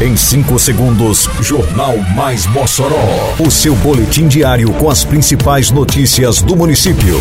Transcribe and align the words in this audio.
Em 0.00 0.16
5 0.16 0.60
segundos, 0.60 1.28
Jornal 1.40 1.98
Mais 2.14 2.46
Mossoró. 2.46 3.34
O 3.36 3.50
seu 3.50 3.74
boletim 3.74 4.28
diário 4.28 4.72
com 4.74 4.88
as 4.88 5.02
principais 5.02 5.72
notícias 5.72 6.40
do 6.40 6.54
município. 6.54 7.18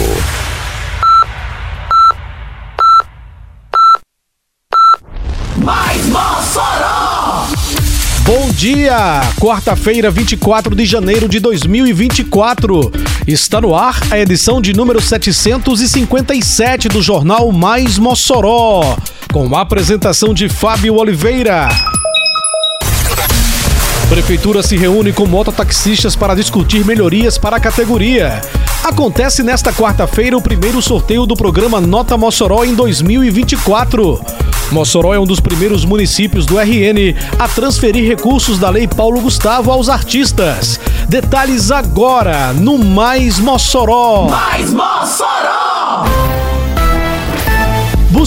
Mais 5.57 6.05
Mossoró! 6.05 7.47
Bom 8.23 8.51
dia! 8.51 9.21
Quarta-feira, 9.41 10.11
24 10.11 10.75
de 10.75 10.85
janeiro 10.85 11.27
de 11.27 11.39
2024. 11.39 12.91
Está 13.25 13.59
no 13.59 13.73
ar 13.73 13.99
a 14.11 14.19
edição 14.19 14.61
de 14.61 14.73
número 14.73 15.01
757 15.01 16.89
do 16.89 17.01
Jornal 17.01 17.51
Mais 17.51 17.97
Mossoró. 17.97 18.95
Com 19.33 19.55
a 19.55 19.61
apresentação 19.61 20.31
de 20.31 20.47
Fábio 20.47 20.93
Oliveira. 20.93 21.69
Prefeitura 24.09 24.63
se 24.63 24.77
reúne 24.77 25.11
com 25.11 25.25
mototaxistas 25.25 26.15
para 26.15 26.33
discutir 26.33 26.85
melhorias 26.85 27.37
para 27.37 27.57
a 27.57 27.59
categoria. 27.59 28.41
Acontece 28.81 29.43
nesta 29.43 29.73
quarta-feira 29.73 30.37
o 30.37 30.41
primeiro 30.41 30.81
sorteio 30.81 31.25
do 31.25 31.35
programa 31.35 31.81
Nota 31.81 32.17
Mossoró 32.17 32.63
em 32.63 32.73
2024. 32.73 34.21
Mossoró 34.71 35.13
é 35.13 35.19
um 35.19 35.25
dos 35.25 35.41
primeiros 35.41 35.83
municípios 35.83 36.45
do 36.45 36.57
RN 36.57 37.15
a 37.37 37.49
transferir 37.49 38.07
recursos 38.07 38.57
da 38.57 38.69
Lei 38.69 38.87
Paulo 38.87 39.19
Gustavo 39.19 39.71
aos 39.71 39.89
artistas. 39.89 40.79
Detalhes 41.09 41.69
agora 41.69 42.53
no 42.53 42.77
Mais 42.77 43.39
Mossoró. 43.39 44.29
Mais 44.29 44.71
Mossoró! 44.71 46.26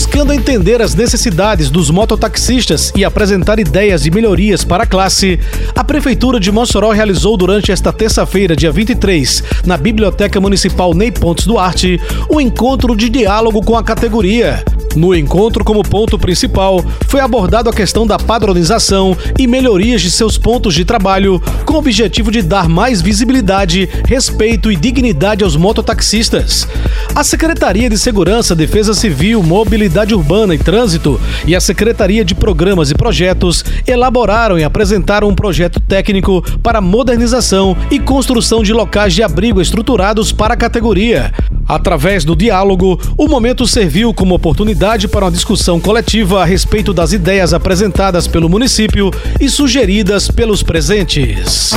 Buscando 0.00 0.32
entender 0.32 0.80
as 0.80 0.94
necessidades 0.94 1.68
dos 1.68 1.90
mototaxistas 1.90 2.90
e 2.96 3.04
apresentar 3.04 3.58
ideias 3.58 4.02
de 4.02 4.10
melhorias 4.10 4.64
para 4.64 4.84
a 4.84 4.86
classe, 4.86 5.38
a 5.76 5.84
Prefeitura 5.84 6.40
de 6.40 6.50
Mossoró 6.50 6.90
realizou 6.90 7.36
durante 7.36 7.70
esta 7.70 7.92
terça-feira, 7.92 8.56
dia 8.56 8.72
23, 8.72 9.44
na 9.66 9.76
Biblioteca 9.76 10.40
Municipal 10.40 10.94
Ney 10.94 11.12
Pontes 11.12 11.46
Duarte, 11.46 12.00
um 12.30 12.40
encontro 12.40 12.96
de 12.96 13.10
diálogo 13.10 13.62
com 13.62 13.76
a 13.76 13.84
categoria. 13.84 14.64
No 14.96 15.14
encontro, 15.14 15.64
como 15.64 15.84
ponto 15.84 16.18
principal, 16.18 16.84
foi 17.06 17.20
abordado 17.20 17.70
a 17.70 17.72
questão 17.72 18.04
da 18.04 18.18
padronização 18.18 19.16
e 19.38 19.46
melhorias 19.46 20.02
de 20.02 20.10
seus 20.10 20.36
pontos 20.36 20.74
de 20.74 20.84
trabalho, 20.84 21.40
com 21.64 21.74
o 21.74 21.78
objetivo 21.78 22.30
de 22.30 22.42
dar 22.42 22.68
mais 22.68 23.00
visibilidade, 23.00 23.88
respeito 24.04 24.70
e 24.70 24.76
dignidade 24.76 25.44
aos 25.44 25.54
mototaxistas. 25.54 26.66
A 27.14 27.22
Secretaria 27.22 27.88
de 27.88 27.96
Segurança, 27.96 28.56
Defesa 28.56 28.92
Civil, 28.92 29.42
Mobilidade 29.44 30.12
Urbana 30.12 30.56
e 30.56 30.58
Trânsito 30.58 31.20
e 31.46 31.54
a 31.54 31.60
Secretaria 31.60 32.24
de 32.24 32.34
Programas 32.34 32.90
e 32.90 32.94
Projetos 32.94 33.64
elaboraram 33.86 34.58
e 34.58 34.64
apresentaram 34.64 35.28
um 35.28 35.34
projeto 35.34 35.78
técnico 35.78 36.42
para 36.62 36.80
modernização 36.80 37.76
e 37.92 38.00
construção 38.00 38.62
de 38.62 38.72
locais 38.72 39.14
de 39.14 39.22
abrigo 39.22 39.60
estruturados 39.60 40.32
para 40.32 40.54
a 40.54 40.56
categoria. 40.56 41.32
Através 41.68 42.24
do 42.24 42.34
diálogo, 42.34 43.00
o 43.16 43.28
momento 43.28 43.64
serviu 43.64 44.12
como 44.12 44.34
oportunidade 44.34 44.79
para 45.10 45.26
uma 45.26 45.30
discussão 45.30 45.78
coletiva 45.78 46.40
a 46.40 46.44
respeito 46.46 46.94
das 46.94 47.12
ideias 47.12 47.52
apresentadas 47.52 48.26
pelo 48.26 48.48
município 48.48 49.10
e 49.38 49.46
sugeridas 49.46 50.30
pelos 50.30 50.62
presentes. 50.62 51.72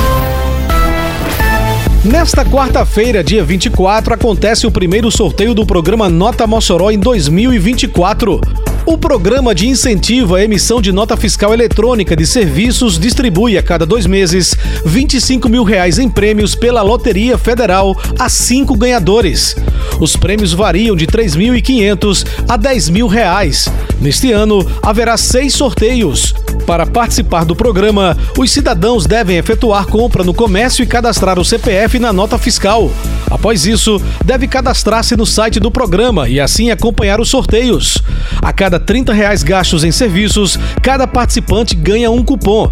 Nesta 2.02 2.46
quarta-feira, 2.46 3.22
dia 3.22 3.44
24, 3.44 4.14
acontece 4.14 4.66
o 4.66 4.70
primeiro 4.70 5.10
sorteio 5.10 5.52
do 5.52 5.66
programa 5.66 6.08
Nota 6.08 6.46
Mossoró 6.46 6.90
em 6.90 6.98
2024. 6.98 8.40
O 8.86 8.98
programa 8.98 9.54
de 9.54 9.66
incentivo 9.66 10.34
à 10.34 10.42
emissão 10.42 10.80
de 10.80 10.92
nota 10.92 11.16
fiscal 11.16 11.54
eletrônica 11.54 12.14
de 12.14 12.26
serviços 12.26 12.98
distribui 12.98 13.56
a 13.56 13.62
cada 13.62 13.86
dois 13.86 14.06
meses 14.06 14.54
25 14.84 15.48
mil 15.48 15.64
reais 15.64 15.98
em 15.98 16.08
prêmios 16.08 16.54
pela 16.54 16.82
Loteria 16.82 17.38
Federal 17.38 17.96
a 18.18 18.28
cinco 18.28 18.76
ganhadores. 18.76 19.56
Os 19.98 20.16
prêmios 20.16 20.52
variam 20.52 20.94
de 20.94 21.06
3.500 21.06 22.26
a 22.46 22.56
10 22.58 22.90
mil 22.90 23.06
reais. 23.06 23.68
Neste 24.00 24.32
ano, 24.32 24.66
haverá 24.82 25.16
seis 25.16 25.54
sorteios. 25.54 26.34
Para 26.66 26.86
participar 26.86 27.44
do 27.44 27.54
programa, 27.54 28.16
os 28.38 28.50
cidadãos 28.50 29.06
devem 29.06 29.36
efetuar 29.36 29.86
compra 29.86 30.24
no 30.24 30.32
comércio 30.32 30.82
e 30.82 30.86
cadastrar 30.86 31.38
o 31.38 31.44
CPF 31.44 31.98
na 31.98 32.12
nota 32.12 32.38
fiscal. 32.38 32.90
Após 33.30 33.66
isso, 33.66 34.00
deve 34.24 34.48
cadastrar-se 34.48 35.16
no 35.16 35.26
site 35.26 35.60
do 35.60 35.70
programa 35.70 36.28
e 36.28 36.40
assim 36.40 36.70
acompanhar 36.70 37.20
os 37.20 37.28
sorteios. 37.28 37.98
A 38.40 38.52
cada 38.52 38.73
30 38.78 39.12
reais 39.12 39.42
gastos 39.42 39.84
em 39.84 39.92
serviços, 39.92 40.58
cada 40.82 41.06
participante 41.06 41.74
ganha 41.74 42.10
um 42.10 42.22
cupom. 42.22 42.70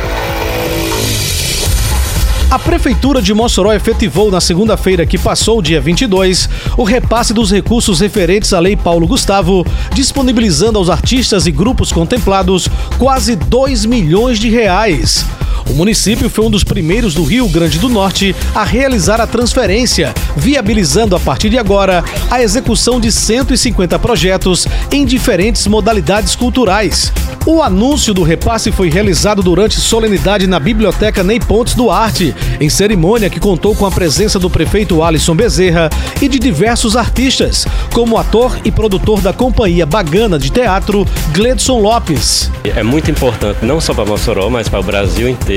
A 2.51 2.59
Prefeitura 2.59 3.23
de 3.23 3.33
Mossoró 3.33 3.73
efetivou 3.73 4.29
na 4.29 4.41
segunda-feira 4.41 5.07
que 5.07 5.17
passou, 5.17 5.63
dia 5.63 5.81
22, 5.81 6.49
o 6.77 6.83
repasse 6.83 7.33
dos 7.33 7.53
recursos 7.53 8.01
referentes 8.01 8.53
à 8.53 8.59
Lei 8.59 8.77
Paulo 8.77 9.07
Gustavo, 9.07 9.65
disponibilizando 9.95 10.77
aos 10.77 10.91
artistas 10.91 11.47
e 11.47 11.53
grupos 11.53 11.93
contemplados 11.93 12.69
quase 12.99 13.37
2 13.37 13.85
milhões 13.85 14.41
de 14.41 14.51
reais. 14.51 15.25
O 15.69 15.75
município 15.75 16.31
foi 16.31 16.47
um 16.47 16.51
dos 16.51 16.65
primeiros 16.65 17.15
do 17.15 17.25
Rio 17.25 17.49
Grande 17.49 17.79
do 17.79 17.89
Norte 17.89 18.35
a 18.55 18.65
realizar 18.65 19.21
a 19.21 19.27
transferência, 19.27 20.15
viabilizando 20.37 21.17
a 21.17 21.21
partir 21.21 21.51
de 21.51 21.59
agora 21.59 22.05
a 22.31 22.43
execução 22.43 23.01
de 23.01 23.11
150 23.11 23.99
projetos 23.99 24.67
em 24.93 25.05
diferentes 25.05 25.67
modalidades 25.67 26.35
culturais. 26.35 27.13
O 27.47 27.63
anúncio 27.63 28.13
do 28.13 28.23
repasse 28.23 28.71
foi 28.71 28.91
realizado 28.91 29.43
durante 29.43 29.81
solenidade 29.81 30.47
na 30.47 30.61
Biblioteca 30.61 31.23
Ney 31.23 31.41
Pontes 31.41 31.75
Duarte, 31.75 32.35
em 32.61 32.69
cerimônia 32.69 33.31
que 33.31 33.41
contou 33.41 33.75
com 33.75 33.87
a 33.87 33.91
presença 33.91 34.39
do 34.39 34.51
prefeito 34.51 35.03
Alisson 35.03 35.35
Bezerra 35.35 35.89
e 36.21 36.29
de 36.29 36.39
diversos 36.39 36.97
artistas, 36.97 37.67
como 37.93 38.17
o 38.17 38.19
ator 38.19 38.59
e 38.65 38.71
produtor 38.71 39.21
da 39.21 39.33
companhia 39.33 39.87
Bagana 39.87 40.39
de 40.39 40.51
Teatro, 40.51 41.07
Gledson 41.33 41.81
Lopes. 41.81 42.51
É 42.65 42.83
muito 42.83 43.11
importante 43.11 43.65
não 43.65 43.81
só 43.81 43.95
para 43.95 44.05
Mossoró, 44.05 44.51
mas 44.51 44.69
para 44.69 44.81
o 44.81 44.85
Brasil 44.85 45.29
inteiro. 45.29 45.50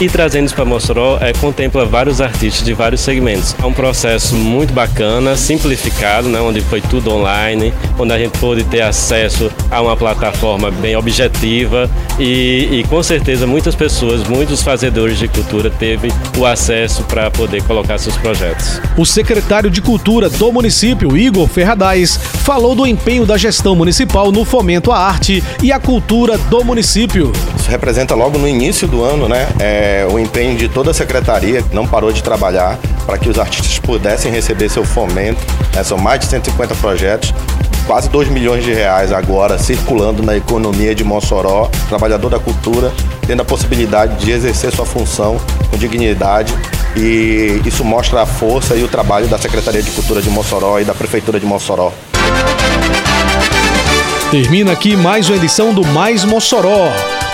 E 0.00 0.08
trazendo 0.08 0.46
isso 0.46 0.54
para 0.54 0.64
Mossoró, 0.64 1.18
é, 1.20 1.32
contempla 1.32 1.84
vários 1.84 2.20
artistas 2.20 2.64
de 2.64 2.72
vários 2.72 3.00
segmentos. 3.00 3.54
É 3.62 3.66
um 3.66 3.72
processo 3.72 4.34
muito 4.34 4.72
bacana, 4.72 5.36
simplificado, 5.36 6.28
né, 6.28 6.40
onde 6.40 6.60
foi 6.60 6.80
tudo 6.80 7.10
online, 7.12 7.72
onde 7.98 8.12
a 8.12 8.18
gente 8.18 8.38
pôde 8.38 8.64
ter 8.64 8.82
acesso 8.82 9.50
a 9.70 9.80
uma 9.80 9.96
plataforma 9.96 10.70
bem 10.70 10.96
objetiva 10.96 11.90
e, 12.18 12.68
e 12.70 12.84
com 12.88 13.02
certeza 13.02 13.46
muitas 13.46 13.74
pessoas, 13.74 14.26
muitos 14.28 14.62
fazedores 14.62 15.18
de 15.18 15.28
cultura 15.28 15.70
teve 15.70 16.08
o 16.38 16.46
acesso 16.46 17.02
para 17.04 17.30
poder 17.30 17.62
colocar 17.62 17.98
seus 17.98 18.16
projetos. 18.16 18.80
O 18.96 19.04
secretário 19.04 19.70
de 19.70 19.80
Cultura 19.80 20.28
do 20.28 20.52
município, 20.52 21.16
Igor 21.16 21.48
Ferradais, 21.48 22.16
falou 22.16 22.74
do 22.74 22.86
empenho 22.86 23.26
da 23.26 23.36
gestão 23.36 23.74
municipal 23.74 24.30
no 24.30 24.44
fomento 24.44 24.92
à 24.92 24.98
arte 24.98 25.42
e 25.62 25.72
à 25.72 25.78
cultura 25.78 26.38
do 26.38 26.64
município. 26.64 27.32
Isso 27.58 27.70
representa 27.70 28.14
logo 28.14 28.38
no 28.38 28.48
início 28.48 28.86
do 28.86 29.02
ano, 29.02 29.28
né, 29.28 29.31
é, 29.60 30.06
o 30.10 30.18
empenho 30.18 30.56
de 30.56 30.68
toda 30.68 30.90
a 30.90 30.94
secretaria, 30.94 31.64
não 31.72 31.86
parou 31.86 32.12
de 32.12 32.22
trabalhar 32.22 32.78
para 33.06 33.18
que 33.18 33.28
os 33.28 33.38
artistas 33.38 33.78
pudessem 33.78 34.30
receber 34.32 34.68
seu 34.68 34.84
fomento. 34.84 35.40
Né, 35.74 35.82
são 35.82 35.98
mais 35.98 36.20
de 36.20 36.26
150 36.26 36.74
projetos 36.76 37.34
quase 37.86 38.08
2 38.08 38.28
milhões 38.28 38.64
de 38.64 38.72
reais 38.72 39.12
agora 39.12 39.58
circulando 39.58 40.22
na 40.22 40.36
economia 40.36 40.94
de 40.94 41.04
Mossoró, 41.04 41.68
trabalhador 41.88 42.30
da 42.30 42.38
cultura, 42.38 42.92
tendo 43.26 43.42
a 43.42 43.44
possibilidade 43.44 44.24
de 44.24 44.30
exercer 44.30 44.72
sua 44.72 44.86
função 44.86 45.40
com 45.70 45.76
dignidade 45.76 46.54
e 46.96 47.60
isso 47.64 47.84
mostra 47.84 48.22
a 48.22 48.26
força 48.26 48.76
e 48.76 48.84
o 48.84 48.88
trabalho 48.88 49.26
da 49.26 49.38
Secretaria 49.38 49.82
de 49.82 49.90
Cultura 49.90 50.20
de 50.20 50.30
Mossoró 50.30 50.78
e 50.78 50.84
da 50.84 50.94
Prefeitura 50.94 51.40
de 51.40 51.46
Mossoró. 51.46 51.92
Termina 54.30 54.72
aqui 54.72 54.96
mais 54.96 55.28
uma 55.28 55.36
edição 55.36 55.74
do 55.74 55.84
Mais 55.84 56.24
Mossoró, 56.24 56.88